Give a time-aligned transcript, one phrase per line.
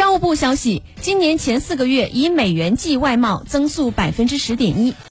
[0.00, 4.94] 商务部消息今年前四个月以美元计外贸增速百分之十点一。